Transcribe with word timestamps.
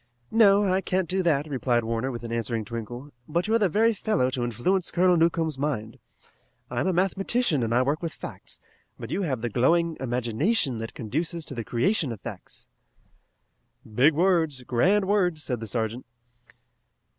"No, 0.31 0.63
I 0.63 0.81
can't 0.81 1.07
do 1.07 1.21
that," 1.21 1.45
replied 1.45 1.83
Warner, 1.83 2.09
with 2.09 2.23
an 2.23 2.31
answering 2.31 2.65
twinkle, 2.65 3.11
"but 3.27 3.47
you're 3.47 3.59
the 3.59 3.69
very 3.69 3.93
fellow 3.93 4.31
to 4.31 4.43
influence 4.43 4.89
Colonel 4.89 5.15
Newcomb's 5.15 5.59
mind. 5.59 5.99
I'm 6.71 6.87
a 6.87 6.91
mathematician 6.91 7.61
and 7.61 7.71
I 7.71 7.83
work 7.83 8.01
with 8.01 8.11
facts, 8.11 8.59
but 8.97 9.11
you 9.11 9.21
have 9.21 9.41
the 9.41 9.49
glowing 9.49 9.97
imagination 9.99 10.79
that 10.79 10.95
conduces 10.95 11.45
to 11.45 11.53
the 11.53 11.63
creation 11.63 12.11
of 12.11 12.19
facts." 12.19 12.67
"Big 13.93 14.15
words! 14.15 14.63
Grand 14.63 15.05
words!" 15.05 15.43
said 15.43 15.59
the 15.59 15.67
sergeant. 15.67 16.03